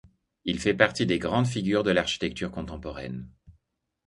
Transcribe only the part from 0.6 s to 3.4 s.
partie des grandes figures de l'architecture contemporaine.